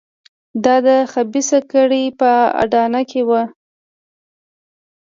[0.63, 3.43] دا د خبیثه کړۍ په اډانه کې وو.